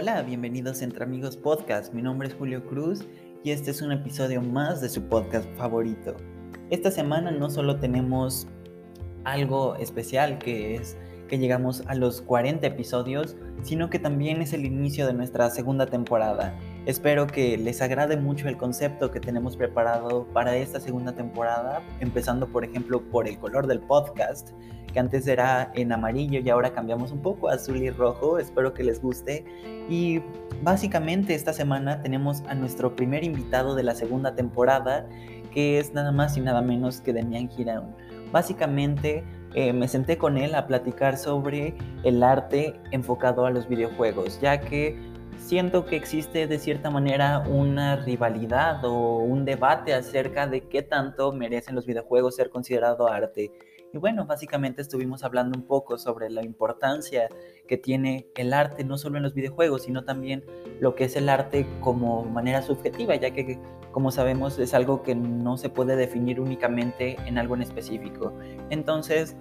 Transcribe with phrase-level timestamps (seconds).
[0.00, 1.92] Hola, bienvenidos Entre Amigos Podcast.
[1.92, 3.04] Mi nombre es Julio Cruz
[3.42, 6.14] y este es un episodio más de su podcast favorito.
[6.70, 8.46] Esta semana no solo tenemos
[9.24, 14.66] algo especial que es que llegamos a los 40 episodios, sino que también es el
[14.66, 16.56] inicio de nuestra segunda temporada.
[16.88, 22.48] Espero que les agrade mucho el concepto que tenemos preparado para esta segunda temporada, empezando
[22.48, 24.52] por ejemplo por el color del podcast,
[24.90, 28.38] que antes era en amarillo y ahora cambiamos un poco a azul y rojo.
[28.38, 29.44] Espero que les guste.
[29.90, 30.22] Y
[30.62, 35.06] básicamente esta semana tenemos a nuestro primer invitado de la segunda temporada,
[35.52, 37.94] que es nada más y nada menos que Demian Girón.
[38.32, 39.24] Básicamente
[39.54, 44.60] eh, me senté con él a platicar sobre el arte enfocado a los videojuegos, ya
[44.60, 44.98] que
[45.38, 51.32] siento que existe de cierta manera una rivalidad o un debate acerca de qué tanto
[51.32, 53.52] merecen los videojuegos ser considerado arte.
[53.92, 57.28] Y bueno, básicamente estuvimos hablando un poco sobre la importancia
[57.66, 60.44] que tiene el arte, no solo en los videojuegos, sino también
[60.78, 63.58] lo que es el arte como manera subjetiva, ya que
[63.90, 68.34] como sabemos es algo que no se puede definir únicamente en algo en específico.
[68.68, 69.36] Entonces,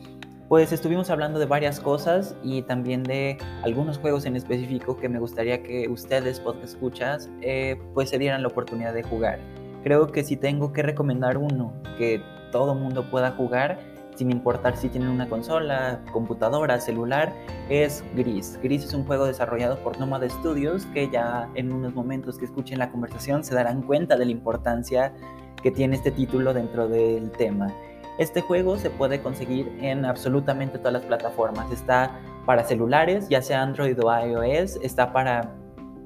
[0.50, 5.20] pues estuvimos hablando de varias cosas y también de algunos juegos en específico que me
[5.20, 9.40] gustaría que ustedes, podcast escuchas, eh, pues se dieran la oportunidad de jugar.
[9.84, 13.78] Creo que si tengo que recomendar uno que todo mundo pueda jugar,
[14.16, 17.34] sin importar si tienen una consola, computadora, celular,
[17.70, 18.58] es Gris.
[18.64, 22.80] Gris es un juego desarrollado por Nomad Studios que ya en unos momentos que escuchen
[22.80, 25.14] la conversación se darán cuenta de la importancia
[25.62, 27.72] que tiene este título dentro del tema.
[28.18, 31.72] Este juego se puede conseguir en absolutamente todas las plataformas.
[31.72, 35.54] Está para celulares, ya sea Android o iOS, está para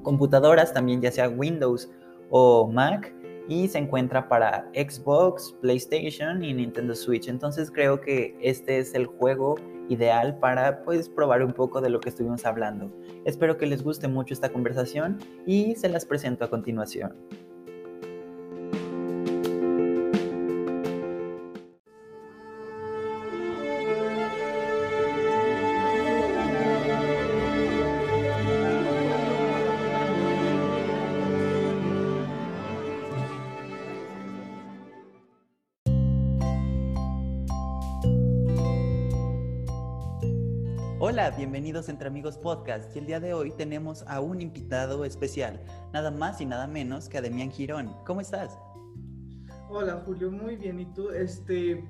[0.02, 1.90] computadoras también, ya sea Windows
[2.30, 3.14] o Mac
[3.48, 7.28] y se encuentra para Xbox, PlayStation y Nintendo Switch.
[7.28, 9.54] Entonces creo que este es el juego
[9.88, 12.90] ideal para pues probar un poco de lo que estuvimos hablando.
[13.24, 17.14] Espero que les guste mucho esta conversación y se las presento a continuación.
[41.22, 45.60] Hola, bienvenidos Entre Amigos Podcast y el día de hoy tenemos a un invitado especial,
[45.92, 47.94] nada más y nada menos que a Demian Girón.
[48.04, 48.58] ¿Cómo estás?
[49.68, 50.80] Hola Julio, muy bien.
[50.80, 51.10] ¿Y tú?
[51.10, 51.88] Este,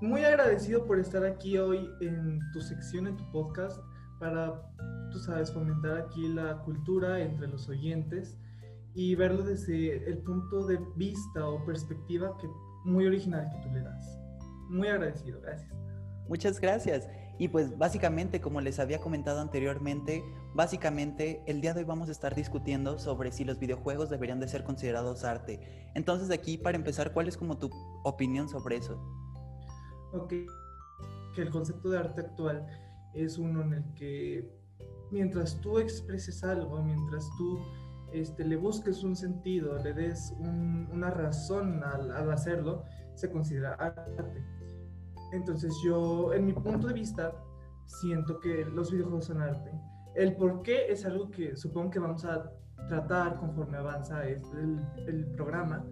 [0.00, 3.78] muy agradecido por estar aquí hoy en tu sección, en tu podcast,
[4.18, 4.60] para,
[5.12, 8.36] tú sabes, fomentar aquí la cultura entre los oyentes
[8.96, 12.48] y verlo desde el punto de vista o perspectiva que
[12.84, 14.18] muy original que tú le das.
[14.70, 15.72] Muy agradecido, gracias.
[16.26, 17.06] Muchas gracias.
[17.36, 20.24] Y pues básicamente, como les había comentado anteriormente,
[20.54, 24.46] básicamente el día de hoy vamos a estar discutiendo sobre si los videojuegos deberían de
[24.46, 25.90] ser considerados arte.
[25.94, 27.70] Entonces aquí, para empezar, ¿cuál es como tu
[28.04, 29.02] opinión sobre eso?
[30.12, 30.32] Ok,
[31.34, 32.66] que el concepto de arte actual
[33.14, 34.48] es uno en el que
[35.10, 37.58] mientras tú expreses algo, mientras tú
[38.12, 42.84] este, le busques un sentido, le des una razón al hacerlo,
[43.16, 44.53] se considera arte
[45.32, 47.32] entonces yo, en mi punto de vista,
[47.86, 49.70] siento que los videojuegos son arte.
[50.14, 52.50] El por qué es algo que supongo que vamos a
[52.88, 54.40] tratar conforme avanza el,
[55.06, 55.84] el programa,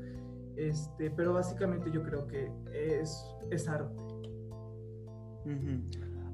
[0.57, 3.97] este, pero básicamente yo creo que es, es arte.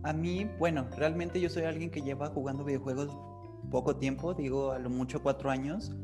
[0.03, 3.17] A mí, bueno, realmente yo soy alguien que lleva jugando videojuegos
[3.71, 5.95] poco tiempo, digo a lo mucho cuatro años,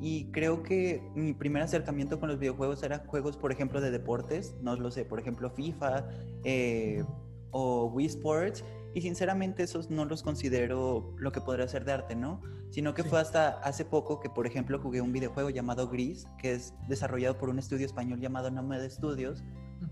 [0.00, 4.54] y creo que mi primer acercamiento con los videojuegos era juegos, por ejemplo, de deportes,
[4.62, 6.08] no lo sé, por ejemplo, FIFA
[6.44, 7.04] eh,
[7.50, 8.64] o Wii Sports.
[8.94, 12.40] Y sinceramente esos no los considero lo que podría ser de arte, ¿no?
[12.70, 16.52] Sino que fue hasta hace poco que, por ejemplo, jugué un videojuego llamado Gris, que
[16.52, 19.44] es desarrollado por un estudio español llamado Nomad Studios,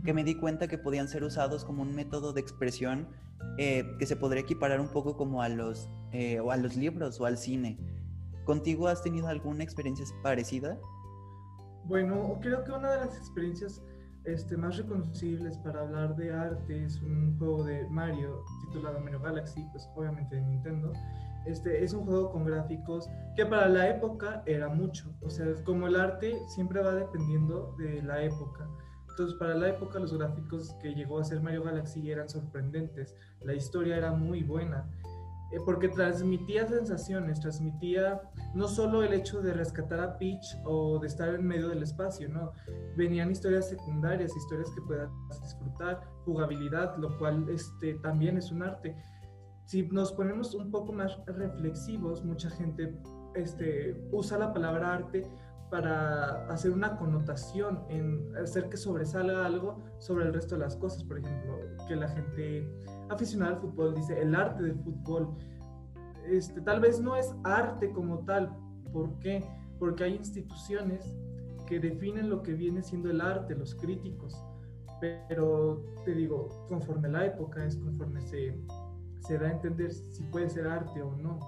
[0.05, 3.09] que me di cuenta que podían ser usados como un método de expresión
[3.56, 7.21] eh, que se podría equiparar un poco como a los, eh, o a los libros
[7.21, 7.79] o al cine.
[8.49, 10.81] ¿Contigo has tenido alguna experiencia parecida?
[11.85, 13.83] Bueno, creo que una de las experiencias
[14.25, 19.62] este, más reconocibles para hablar de arte es un juego de Mario titulado Mario Galaxy,
[19.71, 20.95] pues obviamente de Nintendo.
[21.45, 25.15] Este, es un juego con gráficos que para la época era mucho.
[25.21, 28.67] O sea, como el arte siempre va dependiendo de la época.
[29.11, 33.15] Entonces, para la época los gráficos que llegó a ser Mario Galaxy eran sorprendentes.
[33.43, 34.89] La historia era muy buena.
[35.50, 38.21] Eh, porque transmitía sensaciones, transmitía
[38.55, 42.29] no solo el hecho de rescatar a Peach o de estar en medio del espacio,
[42.29, 42.53] ¿no?
[42.97, 45.11] Venían historias secundarias, historias que puedas
[45.41, 48.95] disfrutar, jugabilidad, lo cual este, también es un arte.
[49.65, 52.95] si nos ponemos un poco más reflexivos, mucha gente
[53.35, 55.31] este, usa la palabra arte
[55.71, 61.05] para hacer una connotación, en hacer que sobresalga algo sobre el resto de las cosas.
[61.05, 62.67] Por ejemplo, que la gente
[63.11, 65.37] aficionada al fútbol dice el arte del fútbol.
[66.27, 68.55] Este, tal vez no es arte como tal.
[68.93, 69.45] ¿Por qué?
[69.79, 71.17] Porque hay instituciones
[71.67, 74.43] que definen lo que viene siendo el arte, los críticos.
[75.01, 78.59] Pero te digo, conforme la época es conforme se,
[79.21, 81.39] se da a entender si puede ser arte o no.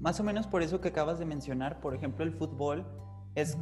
[0.00, 2.84] Más o menos por eso que acabas de mencionar, por ejemplo, el fútbol
[3.34, 3.56] es,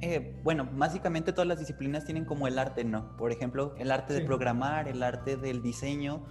[0.00, 3.16] eh, bueno, básicamente todas las disciplinas tienen como el arte, ¿no?
[3.16, 6.24] Por ejemplo, el arte de programar, el arte del diseño,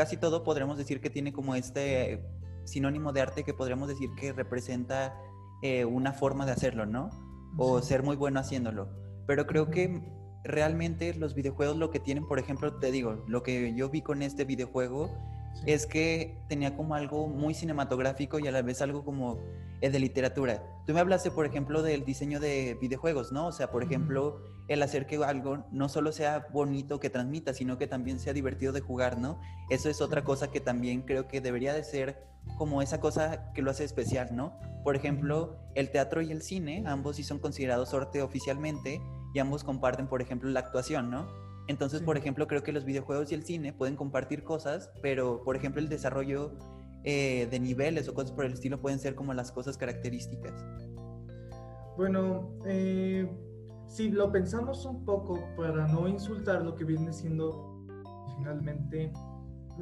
[0.00, 2.24] casi todo podremos decir que tiene como este
[2.64, 5.14] sinónimo de arte que podríamos decir que representa
[5.60, 7.10] eh, una forma de hacerlo, ¿no?
[7.58, 8.88] O ser muy bueno haciéndolo.
[9.26, 10.00] Pero creo que
[10.42, 14.22] realmente los videojuegos lo que tienen, por ejemplo, te digo, lo que yo vi con
[14.22, 15.10] este videojuego
[15.66, 19.38] es que tenía como algo muy cinematográfico y a la vez algo como
[19.88, 20.62] de literatura.
[20.86, 23.46] Tú me hablaste, por ejemplo, del diseño de videojuegos, ¿no?
[23.46, 27.78] O sea, por ejemplo, el hacer que algo no solo sea bonito que transmita, sino
[27.78, 29.40] que también sea divertido de jugar, ¿no?
[29.70, 32.22] Eso es otra cosa que también creo que debería de ser
[32.58, 34.58] como esa cosa que lo hace especial, ¿no?
[34.84, 39.00] Por ejemplo, el teatro y el cine, ambos sí son considerados arte oficialmente
[39.34, 41.28] y ambos comparten, por ejemplo, la actuación, ¿no?
[41.70, 45.54] Entonces, por ejemplo, creo que los videojuegos y el cine pueden compartir cosas, pero, por
[45.54, 46.58] ejemplo, el desarrollo
[47.04, 50.52] eh, de niveles o cosas por el estilo pueden ser como las cosas características.
[51.96, 53.30] Bueno, eh,
[53.86, 57.86] si lo pensamos un poco para no insultar lo que viene siendo
[58.36, 59.12] finalmente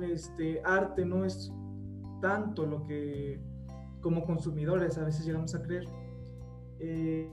[0.02, 1.50] este arte no es
[2.20, 3.40] tanto lo que
[4.02, 5.85] como consumidores a veces llegamos a creer.
[6.81, 7.32] Eh,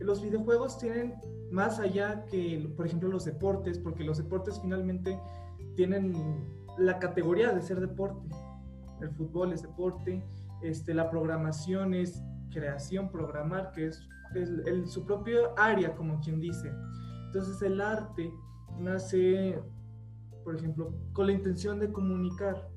[0.00, 1.14] los videojuegos tienen
[1.50, 5.18] más allá que, por ejemplo, los deportes, porque los deportes finalmente
[5.76, 6.14] tienen
[6.78, 8.28] la categoría de ser deporte.
[9.00, 10.24] El fútbol es deporte,
[10.62, 14.08] este, la programación es creación, programar, que es,
[14.86, 16.72] su propio área, como quien dice.
[17.26, 18.32] Entonces el arte
[18.78, 19.60] nace,
[20.42, 22.70] por ejemplo, con la intención de comunicar.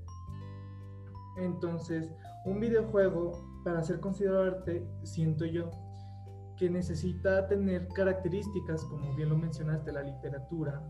[1.38, 2.12] Entonces,
[2.45, 5.71] un videojuego, para ser considerado arte, siento yo,
[6.57, 10.81] que necesita tener características, como bien lo mencionaste, la literatura,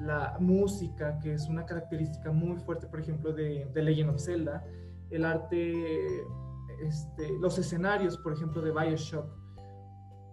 [0.00, 4.64] la música, que es una característica muy fuerte, por ejemplo, de, de Legend of Zelda,
[5.10, 6.24] el arte,
[6.82, 9.26] este, los escenarios, por ejemplo, de Bioshock,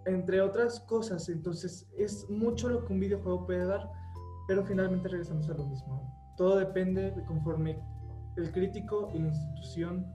[0.06, 1.28] entre otras cosas.
[1.28, 3.90] Entonces, es mucho lo que un videojuego puede dar,
[4.48, 6.34] pero finalmente regresamos a lo mismo.
[6.36, 7.78] Todo depende de conforme
[8.36, 10.06] el crítico y la institución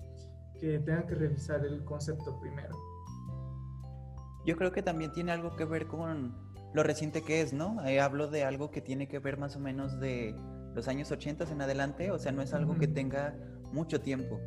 [0.59, 2.75] que tengan que revisar el concepto primero
[4.45, 6.33] yo creo que también tiene algo que ver con
[6.73, 7.85] lo reciente que es, ¿no?
[7.85, 10.35] Eh, hablo de algo que tiene que ver más o menos de
[10.73, 13.33] los años 80 en adelante, o sea, no es algo que tenga
[13.71, 14.39] mucho tiempo.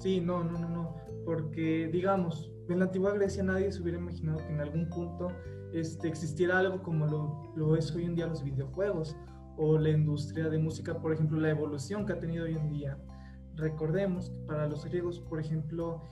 [0.00, 4.38] Sí, no, no, no, no, porque digamos, en la antigua Grecia nadie se hubiera imaginado
[4.38, 5.28] que en algún punto
[5.72, 9.16] este, existiera algo como lo, lo es hoy en día los videojuegos
[9.56, 12.98] o la industria de música, por ejemplo, la evolución que ha tenido hoy en día.
[13.54, 16.02] Recordemos que para los griegos, por ejemplo,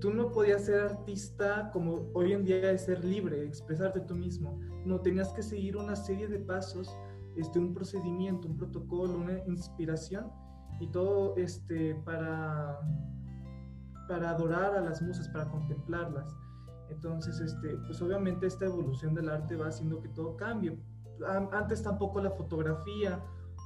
[0.00, 4.58] tú no podías ser artista como hoy en día es ser libre, expresarte tú mismo.
[4.84, 6.96] No, tenías que seguir una serie de pasos,
[7.36, 10.30] este, un procedimiento, un protocolo, una inspiración
[10.80, 12.80] y todo este, para,
[14.08, 16.34] para adorar a las musas, para contemplarlas.
[16.90, 20.78] Entonces, este, pues obviamente esta evolución del arte va haciendo que todo cambie.
[21.52, 23.22] Antes tampoco la fotografía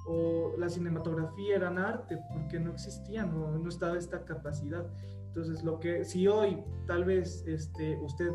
[0.07, 4.87] o la cinematografía eran arte porque no existían, no, no estaba esta capacidad.
[5.35, 8.31] Entonces, lo que si hoy tal vez este, usted,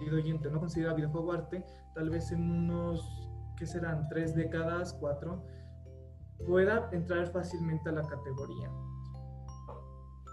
[0.00, 1.64] querido oyente, no considera videojuego arte,
[1.94, 3.08] tal vez en unos,
[3.56, 4.08] ¿qué serán?
[4.08, 5.44] Tres décadas, cuatro,
[6.44, 8.68] pueda entrar fácilmente a la categoría.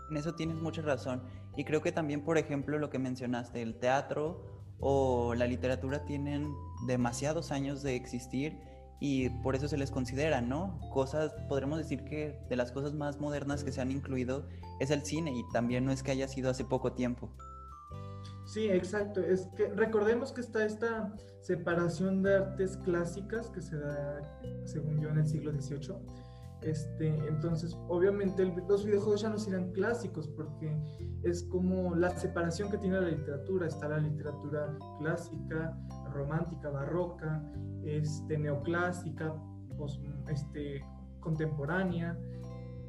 [0.09, 1.21] En eso tienes mucha razón.
[1.55, 4.43] Y creo que también, por ejemplo, lo que mencionaste, el teatro
[4.79, 6.51] o la literatura tienen
[6.87, 8.57] demasiados años de existir
[9.01, 10.79] y por eso se les considera, ¿no?
[10.93, 14.47] Cosas, podremos decir que de las cosas más modernas que se han incluido
[14.79, 17.31] es el cine y también no es que haya sido hace poco tiempo.
[18.45, 19.21] Sí, exacto.
[19.21, 25.09] Es que recordemos que está esta separación de artes clásicas que se da, según yo,
[25.09, 25.95] en el siglo XVIII.
[26.61, 30.71] Este, entonces, obviamente los videojuegos ya no serán clásicos porque
[31.23, 33.65] es como la separación que tiene la literatura.
[33.65, 35.75] Está la literatura clásica,
[36.11, 37.43] romántica, barroca,
[37.83, 39.35] este, neoclásica,
[40.27, 40.83] este,
[41.19, 42.17] contemporánea,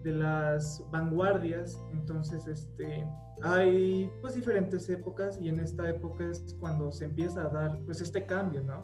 [0.02, 1.83] de las vanguardias.
[1.93, 3.07] Entonces, este,
[3.43, 8.00] hay pues diferentes épocas y en esta época es cuando se empieza a dar pues
[8.00, 8.81] este cambio, ¿no?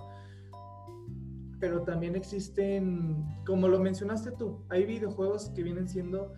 [1.61, 6.35] Pero también existen, como lo mencionaste tú, hay videojuegos que vienen siendo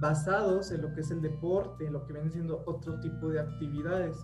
[0.00, 3.40] basados en lo que es el deporte, en lo que viene siendo otro tipo de
[3.40, 4.16] actividades.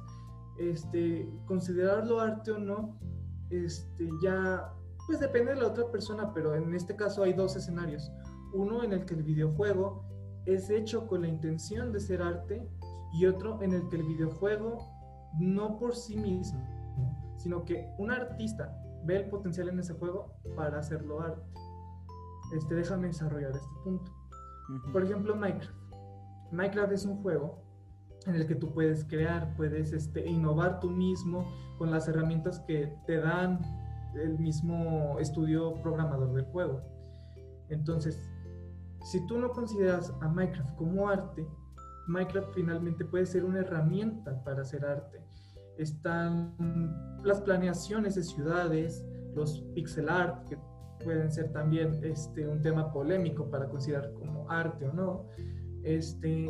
[0.58, 2.98] Este, considerarlo arte o no,
[3.50, 4.72] este, ya
[5.06, 8.10] pues depende de la otra persona, pero en este caso hay dos escenarios.
[8.52, 10.04] Uno en el que el videojuego
[10.46, 12.68] es hecho con la intención de ser arte
[13.12, 14.78] y otro en el que el videojuego
[15.40, 16.60] no por sí mismo,
[17.36, 21.42] sino que un artista ve el potencial en ese juego para hacerlo arte.
[22.54, 24.12] Este, déjame desarrollar este punto.
[24.92, 25.74] Por ejemplo, Minecraft.
[26.52, 27.61] Minecraft es un juego
[28.26, 31.44] en el que tú puedes crear, puedes este, innovar tú mismo
[31.78, 33.60] con las herramientas que te dan
[34.14, 36.80] el mismo estudio programador del juego.
[37.68, 38.20] Entonces,
[39.04, 41.46] si tú no consideras a Minecraft como arte,
[42.08, 45.20] Minecraft finalmente puede ser una herramienta para hacer arte.
[45.78, 46.54] Están
[47.24, 50.58] las planeaciones de ciudades, los pixel art, que
[51.02, 55.26] pueden ser también este, un tema polémico para considerar como arte o no.
[55.82, 56.48] Este,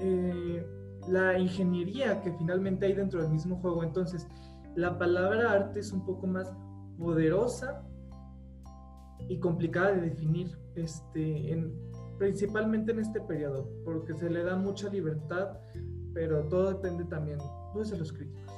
[0.00, 0.66] eh,
[1.08, 3.82] la ingeniería que finalmente hay dentro del mismo juego.
[3.82, 4.26] Entonces,
[4.74, 6.52] la palabra arte es un poco más
[6.98, 7.84] poderosa
[9.28, 11.74] y complicada de definir, este, en,
[12.18, 15.58] principalmente en este periodo, porque se le da mucha libertad,
[16.12, 17.38] pero todo depende también
[17.72, 18.52] pues, de los críticos.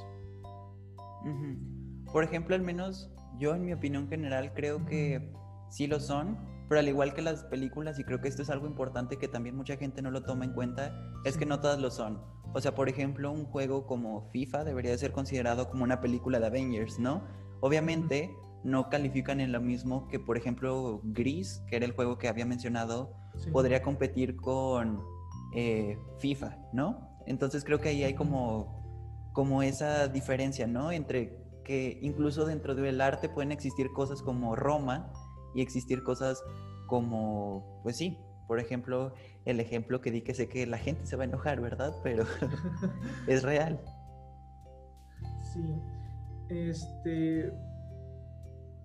[2.12, 5.32] Por ejemplo, al menos yo en mi opinión general creo que
[5.70, 6.38] sí lo son,
[6.68, 9.56] pero al igual que las películas, y creo que esto es algo importante que también
[9.56, 10.92] mucha gente no lo toma en cuenta,
[11.24, 12.20] es que no todas lo son.
[12.56, 16.46] O sea, por ejemplo, un juego como FIFA debería ser considerado como una película de
[16.46, 17.22] Avengers, ¿no?
[17.60, 18.34] Obviamente
[18.64, 22.46] no califican en lo mismo que, por ejemplo, Gris, que era el juego que había
[22.46, 23.12] mencionado,
[23.52, 25.02] podría competir con
[25.54, 27.20] eh, FIFA, ¿no?
[27.26, 30.92] Entonces creo que ahí hay como, como esa diferencia, ¿no?
[30.92, 35.12] Entre que incluso dentro del arte pueden existir cosas como Roma,
[35.54, 36.42] y existir cosas
[36.86, 39.12] como, pues sí, por ejemplo,
[39.44, 41.94] el ejemplo que di que sé que la gente se va a enojar, ¿verdad?
[42.02, 42.24] Pero
[43.26, 43.80] es real.
[45.52, 45.82] Sí,
[46.48, 47.52] este,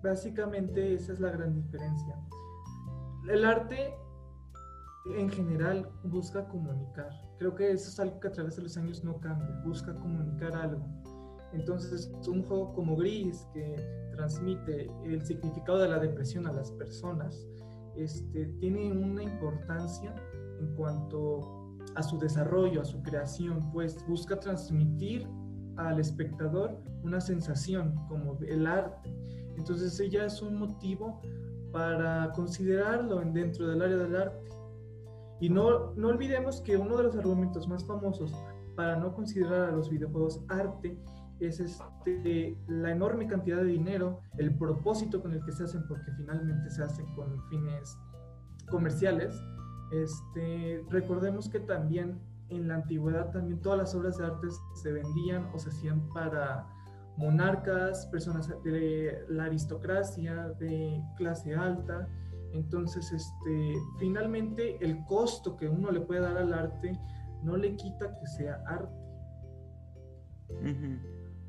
[0.02, 2.16] básicamente esa es la gran diferencia.
[3.28, 3.94] El arte
[5.16, 7.10] en general busca comunicar.
[7.38, 10.54] Creo que eso es algo que a través de los años no cambia, busca comunicar
[10.54, 10.84] algo.
[11.52, 13.76] Entonces, un juego como Gris, que
[14.12, 17.46] transmite el significado de la depresión a las personas,
[17.96, 20.14] este, tiene una importancia
[20.60, 25.26] en cuanto a su desarrollo, a su creación, pues busca transmitir
[25.76, 29.14] al espectador una sensación como el arte.
[29.56, 31.20] Entonces ella es un motivo
[31.72, 34.48] para considerarlo dentro del área del arte.
[35.40, 38.32] Y no, no olvidemos que uno de los argumentos más famosos
[38.76, 40.96] para no considerar a los videojuegos arte
[41.40, 46.12] es este, la enorme cantidad de dinero, el propósito con el que se hacen, porque
[46.16, 47.96] finalmente se hacen con fines
[48.70, 49.34] comerciales.
[49.92, 55.48] Este, recordemos que también en la antigüedad también todas las obras de arte se vendían
[55.54, 56.66] o se hacían para
[57.16, 62.08] monarcas, personas de la aristocracia, de clase alta.
[62.52, 66.98] Entonces, este, finalmente el costo que uno le puede dar al arte
[67.42, 69.02] no le quita que sea arte.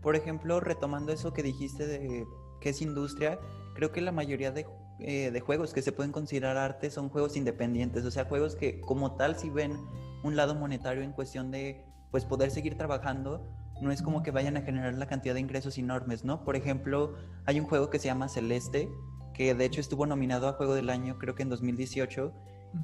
[0.03, 2.27] Por ejemplo, retomando eso que dijiste de
[2.59, 3.39] que es industria,
[3.73, 4.53] creo que la mayoría
[4.99, 8.79] eh, de, juegos que se pueden considerar arte son juegos independientes, o sea, juegos que
[8.81, 9.77] como tal si ven
[10.23, 13.49] un lado monetario en cuestión de pues poder seguir trabajando,
[13.81, 16.43] no es como que vayan a generar la cantidad de ingresos enormes, ¿no?
[16.45, 18.89] Por ejemplo, hay un juego que se llama Celeste,
[19.33, 22.33] que de hecho estuvo nominado a Juego del Año creo que en 2018,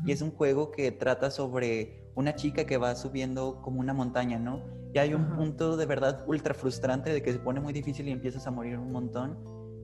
[0.05, 4.39] y es un juego que trata sobre una chica que va subiendo como una montaña,
[4.39, 4.61] ¿no?
[4.93, 8.12] Y hay un punto de verdad ultra frustrante de que se pone muy difícil y
[8.12, 9.38] empiezas a morir un montón.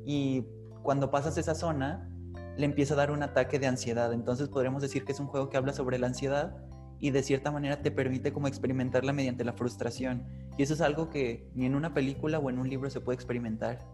[0.06, 0.46] Y
[0.82, 2.10] cuando pasas esa zona,
[2.58, 4.14] le empieza a dar un ataque de ansiedad.
[4.14, 6.56] Entonces podríamos decir que es un juego que habla sobre la ansiedad
[7.00, 10.26] y de cierta manera te permite como experimentarla mediante la frustración.
[10.58, 13.16] Y eso es algo que ni en una película o en un libro se puede
[13.16, 13.86] experimentar.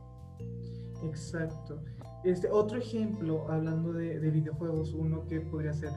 [1.04, 1.82] Exacto.
[2.24, 5.92] Este, otro ejemplo, hablando de, de videojuegos, uno que podría ser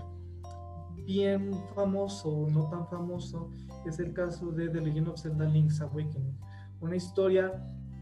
[1.05, 3.51] bien famoso o no tan famoso,
[3.91, 6.39] es el caso de The Legend of Zelda Link's Awakening.
[6.81, 7.53] Una historia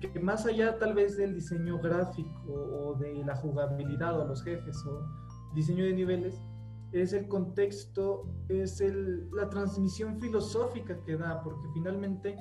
[0.00, 4.84] que más allá tal vez del diseño gráfico o de la jugabilidad o los jefes
[4.86, 5.06] o
[5.54, 6.40] diseño de niveles,
[6.92, 12.36] es el contexto, es el, la transmisión filosófica que da, porque finalmente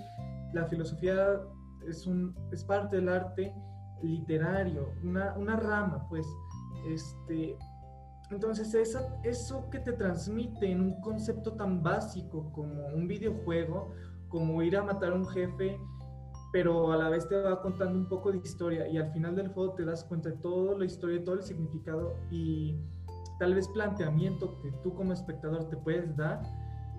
[0.53, 1.39] la filosofía
[1.87, 3.53] es, un, es parte del arte
[4.03, 6.25] literario, una, una rama, pues,
[6.87, 7.57] este,
[8.31, 13.93] entonces, eso, eso que te transmite en un concepto tan básico como un videojuego,
[14.29, 15.77] como ir a matar a un jefe,
[16.51, 19.49] pero a la vez te va contando un poco de historia y al final del
[19.49, 22.77] juego te das cuenta de toda la historia, todo el significado y
[23.39, 26.41] tal vez planteamiento que tú como espectador te puedes dar,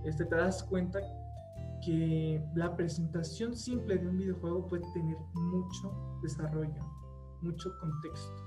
[0.05, 1.01] este, te das cuenta
[1.85, 6.83] que la presentación simple de un videojuego puede tener mucho desarrollo,
[7.43, 8.43] mucho contexto.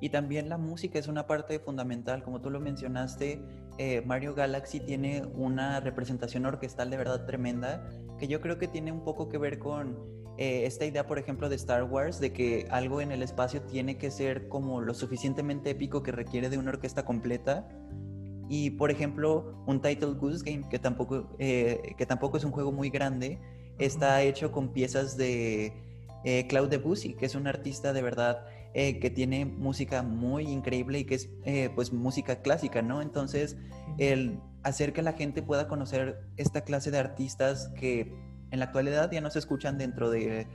[0.00, 3.42] Y también la música es una parte fundamental, como tú lo mencionaste,
[3.78, 7.88] eh, Mario Galaxy tiene una representación orquestal de verdad tremenda,
[8.18, 9.96] que yo creo que tiene un poco que ver con
[10.36, 13.96] eh, esta idea, por ejemplo, de Star Wars, de que algo en el espacio tiene
[13.96, 17.68] que ser como lo suficientemente épico que requiere de una orquesta completa.
[18.48, 22.72] Y, por ejemplo, un Title Goose Game, que tampoco, eh, que tampoco es un juego
[22.72, 23.38] muy grande,
[23.78, 25.72] está hecho con piezas de
[26.48, 28.44] Claude Debussy, que es un artista de verdad
[28.80, 33.02] eh, que tiene música muy increíble y que es eh, pues música clásica, ¿no?
[33.02, 33.56] Entonces,
[33.98, 38.14] el hacer que la gente pueda conocer esta clase de artistas que
[38.52, 40.46] en la actualidad ya no se escuchan dentro de,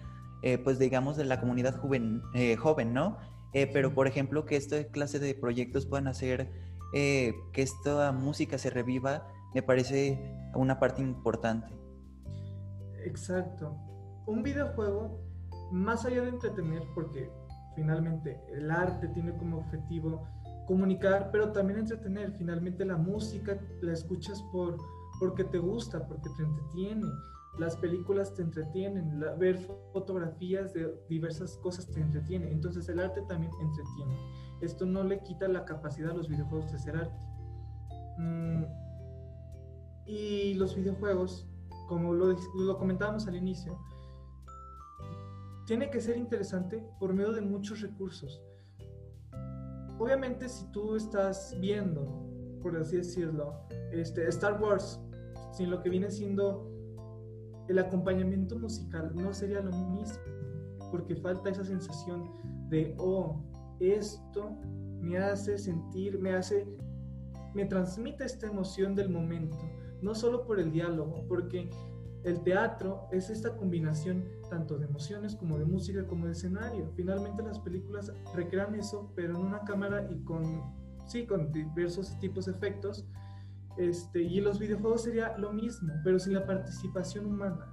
[0.42, 2.22] eh, pues digamos, de la comunidad joven,
[2.58, 3.18] joven ¿no?
[3.52, 6.50] pero, por ejemplo, que esta clase de proyectos puedan hacer
[6.94, 10.18] que esta música se reviva, me parece
[10.56, 11.68] una parte importante.
[13.04, 13.76] Exacto.
[14.28, 15.20] Un videojuego,
[15.74, 17.30] más allá de entretener, porque
[17.76, 20.28] finalmente el arte tiene como objetivo
[20.66, 22.32] comunicar, pero también entretener.
[22.34, 24.78] Finalmente la música la escuchas por,
[25.20, 27.08] porque te gusta, porque te entretiene.
[27.60, 29.60] Las películas te entretienen, ver
[29.92, 32.52] fotografías de diversas cosas te entretiene.
[32.52, 34.18] Entonces el arte también entretiene.
[34.62, 37.20] Esto no le quita la capacidad a los videojuegos de hacer arte.
[38.18, 38.64] Mm,
[40.06, 41.48] y los videojuegos,
[41.88, 43.78] como lo comentábamos al inicio,
[45.66, 48.42] tiene que ser interesante por medio de muchos recursos.
[50.00, 52.06] Obviamente si tú estás viendo,
[52.62, 53.54] por así decirlo,
[53.92, 55.00] este, Star Wars,
[55.52, 56.70] sin lo que viene siendo
[57.70, 60.20] el acompañamiento musical, no sería lo mismo,
[60.92, 62.30] porque falta esa sensación
[62.70, 63.42] de, oh,
[63.80, 64.58] esto
[65.00, 66.68] me hace sentir, me hace,
[67.54, 69.58] me transmite esta emoción del momento,
[70.02, 71.70] no solo por el diálogo, porque
[72.24, 76.90] el teatro es esta combinación tanto de emociones como de música como de escenario.
[76.96, 80.44] Finalmente las películas recrean eso, pero en una cámara y con,
[81.06, 83.06] sí, con diversos tipos de efectos.
[83.78, 87.70] Este, y los videojuegos sería lo mismo, pero sin la participación humana.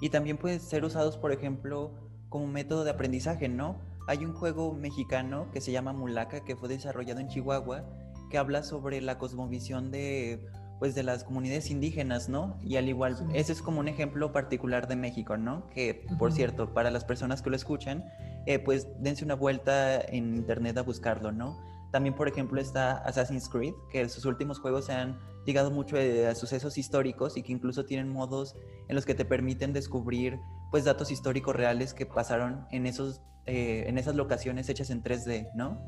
[0.00, 1.94] Y también pueden ser usados, por ejemplo,
[2.28, 3.78] como método de aprendizaje, ¿no?
[4.06, 7.84] Hay un juego mexicano que se llama Mulaca, que fue desarrollado en Chihuahua,
[8.30, 10.46] que habla sobre la cosmovisión de
[10.78, 12.58] pues de las comunidades indígenas, ¿no?
[12.62, 15.66] Y al igual, ese es como un ejemplo particular de México, ¿no?
[15.70, 18.04] Que, por cierto, para las personas que lo escuchan,
[18.46, 21.58] eh, pues dense una vuelta en internet a buscarlo, ¿no?
[21.92, 26.34] También, por ejemplo, está Assassin's Creed, que sus últimos juegos se han ligado mucho a
[26.34, 28.54] sucesos históricos y que incluso tienen modos
[28.88, 30.38] en los que te permiten descubrir,
[30.70, 35.48] pues, datos históricos reales que pasaron en, esos, eh, en esas locaciones hechas en 3D,
[35.54, 35.80] ¿no?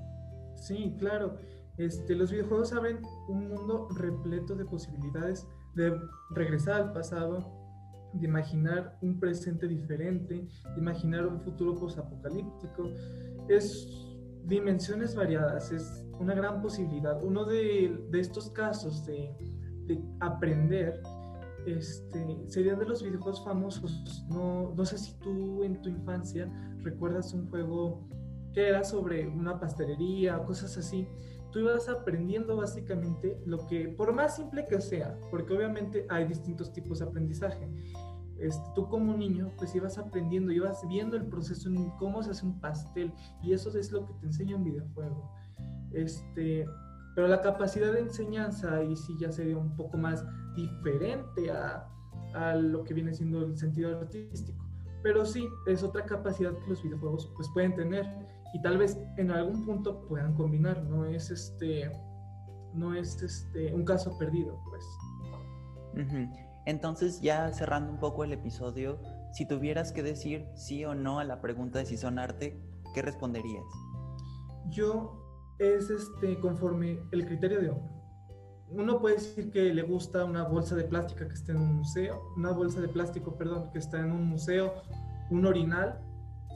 [0.56, 1.36] Sí, claro.
[1.78, 5.96] Este, los videojuegos abren un mundo repleto de posibilidades de
[6.30, 7.52] regresar al pasado,
[8.14, 12.90] de imaginar un presente diferente, de imaginar un futuro posapocalíptico.
[13.48, 13.86] Es
[14.44, 17.22] dimensiones variadas, es una gran posibilidad.
[17.22, 19.36] Uno de, estos casos de,
[20.20, 21.00] aprender
[21.64, 24.24] este, sería de los videojuegos famosos.
[24.28, 26.50] No, no sé si tú en tu infancia
[26.82, 28.08] recuerdas un juego
[28.52, 31.06] que era sobre una pastelería cosas así
[31.50, 36.72] tú ibas aprendiendo básicamente lo que, por más simple que sea, porque obviamente hay distintos
[36.72, 37.68] tipos de aprendizaje.
[38.38, 42.60] Este, tú como niño, pues ibas aprendiendo, ibas viendo el proceso cómo se hace un
[42.60, 45.30] pastel y eso es lo que te enseña un videojuego.
[45.92, 46.66] Este,
[47.14, 51.88] pero la capacidad de enseñanza ahí sí ya sería un poco más diferente a,
[52.34, 54.64] a lo que viene siendo el sentido artístico.
[55.02, 58.06] Pero sí, es otra capacidad que los videojuegos pues pueden tener
[58.54, 61.90] y tal vez en algún punto puedan combinar, no es este
[62.74, 64.84] no es este un caso perdido, pues.
[66.66, 69.00] Entonces, ya cerrando un poco el episodio,
[69.32, 72.60] si tuvieras que decir sí o no a la pregunta de si son arte,
[72.94, 73.64] ¿qué responderías?
[74.68, 75.18] Yo
[75.58, 77.98] es este conforme el criterio de uno.
[78.70, 82.22] Uno puede decir que le gusta una bolsa de plástico que está en un museo,
[82.36, 84.74] una bolsa de plástico, perdón, que está en un museo,
[85.30, 85.98] un orinal.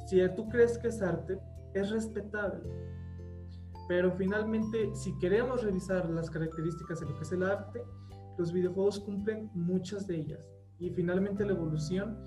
[0.07, 1.39] Si tú crees que es arte,
[1.75, 2.69] es respetable.
[3.89, 7.83] Pero finalmente, si queremos revisar las características de lo que es el arte,
[8.39, 10.41] los videojuegos cumplen muchas de ellas.
[10.79, 12.19] Y finalmente la evolución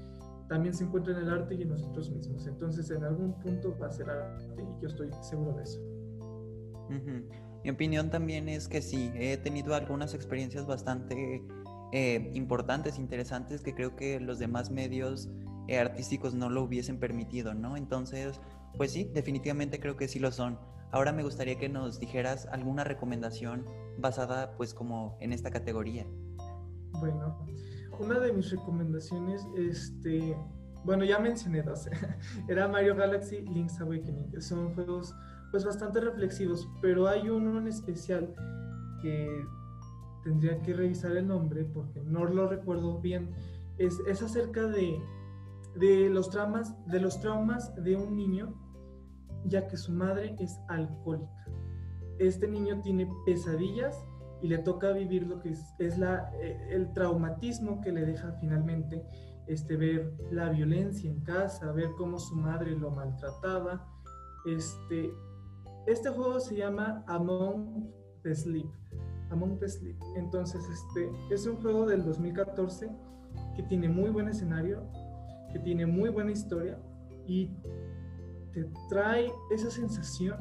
[0.48, 2.46] también se encuentra en el arte y en nosotros mismos.
[2.48, 5.80] Entonces, en algún punto va a ser arte y yo estoy seguro de eso.
[7.64, 11.44] Mi opinión también es que sí, he tenido algunas experiencias bastante
[11.92, 15.30] eh, importantes, interesantes, que creo que los demás medios
[15.68, 17.76] eh, artísticos no lo hubiesen permitido, ¿no?
[17.76, 18.40] Entonces,
[18.78, 20.60] pues sí, definitivamente creo que sí lo son.
[20.92, 23.66] ahora me gustaría que nos dijeras alguna recomendación
[23.98, 26.06] basada pues como en esta categoría.
[27.00, 27.46] Bueno,
[28.00, 30.38] una de mis recomendaciones, este,
[30.84, 31.88] bueno, ya mencioné dos,
[32.48, 35.14] era Mario Galaxy Link's Awakening, son juegos
[35.52, 38.34] pues bastante reflexivos, pero hay uno en especial
[39.02, 39.46] que
[40.24, 43.32] tendría que revisar el nombre porque no lo recuerdo bien,
[43.78, 45.00] es, es acerca de,
[45.76, 48.54] de, los traumas, de los traumas de un niño,
[49.48, 51.46] ya que su madre es alcohólica.
[52.20, 54.06] Este niño tiene pesadillas
[54.42, 59.04] y le toca vivir lo que es, eh, el traumatismo que le deja finalmente
[59.48, 63.88] este, ver la violencia en casa, ver cómo su madre lo maltrataba.
[64.46, 65.12] Este,
[65.88, 67.92] este juego se llama Among
[68.24, 68.70] the Sleep.
[69.30, 69.98] Among the Sleep.
[70.16, 72.90] Entonces, este es un juego del 2014
[73.56, 74.84] que tiene muy buen escenario,
[75.52, 76.80] que tiene muy buena historia
[77.28, 77.52] y
[78.56, 80.38] te trae esa sensación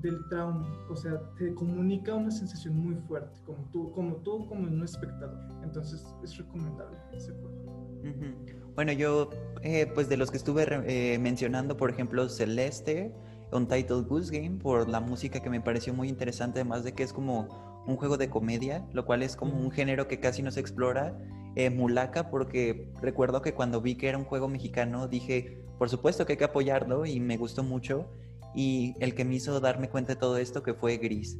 [0.00, 4.62] del trauma, o sea, te comunica una sensación muy fuerte, como tú, como tú, como
[4.62, 5.38] un espectador.
[5.62, 7.62] Entonces, es recomendable ese juego.
[8.74, 9.30] Bueno, yo,
[9.62, 13.14] eh, pues de los que estuve eh, mencionando, por ejemplo, Celeste,
[13.52, 17.12] Untitled Goose Game, por la música que me pareció muy interesante, además de que es
[17.12, 20.60] como un juego de comedia, lo cual es como un género que casi no se
[20.60, 21.16] explora.
[21.54, 26.24] Eh, Mulaka, porque recuerdo que cuando vi que era un juego mexicano, dije, por supuesto
[26.24, 28.08] que hay que apoyarlo y me gustó mucho.
[28.54, 31.38] Y el que me hizo darme cuenta de todo esto que fue Gris.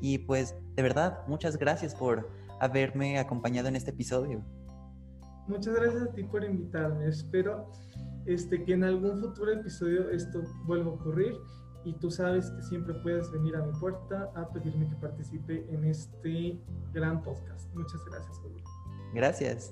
[0.00, 4.44] Y pues, de verdad, muchas gracias por haberme acompañado en este episodio.
[5.48, 7.08] Muchas gracias a ti por invitarme.
[7.08, 7.70] Espero
[8.26, 11.34] este, que en algún futuro episodio esto vuelva a ocurrir
[11.84, 15.84] y tú sabes que siempre puedes venir a mi puerta a pedirme que participe en
[15.84, 16.60] este
[16.92, 17.74] gran podcast.
[17.74, 18.62] Muchas gracias, Julio.
[19.12, 19.70] Gracias.